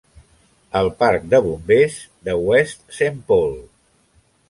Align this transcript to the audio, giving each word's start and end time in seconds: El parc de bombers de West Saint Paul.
El 0.79 0.89
parc 1.03 1.27
de 1.35 1.41
bombers 1.49 2.01
de 2.29 2.37
West 2.49 2.85
Saint 3.01 3.25
Paul. 3.31 3.59